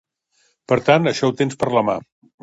Per 0.71 0.77
tant, 0.87 1.09
això 1.11 1.29
ho 1.31 1.35
tens 1.41 1.57
per 1.65 1.69
la 1.75 1.85
mà. 1.91 1.99